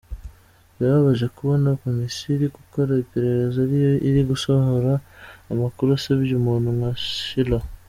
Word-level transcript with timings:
Birababaje 0.77 1.25
kubona 1.37 1.69
Komisiyo 1.83 2.27
iri 2.35 2.47
gukora 2.57 2.91
iperereza 3.03 3.57
ariyo 3.65 3.91
iri 4.07 4.21
gusohora 4.29 4.91
amakuru 5.53 5.89
asebya 5.97 6.33
umuntu 6.41 6.67
nka 6.77 6.91
Schiller. 7.07 7.63